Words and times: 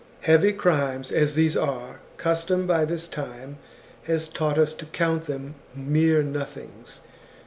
Heavy 0.21 0.51
crimes 0.51 1.11
as 1.11 1.35
these 1.35 1.55
are, 1.55 1.99
custom 2.17 2.65
by 2.65 2.85
this 2.85 3.07
time 3.07 3.59
has 4.05 4.27
taught 4.27 4.57
us 4.57 4.73
to 4.73 4.87
count 4.87 5.27
them 5.27 5.53
mere 5.75 6.23
nothings. 6.23 7.01